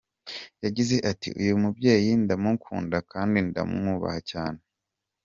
[0.63, 4.59] Yagize ati "Uyu mubyeyi ndamukunda kandi ndamwubaha cyane.